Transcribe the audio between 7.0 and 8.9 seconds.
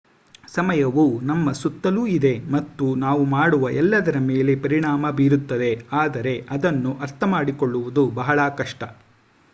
ಅರ್ಥಮಾಡಿಕೊಳ್ಳುವುದು ಬಹಳ ಕಷ್ಟ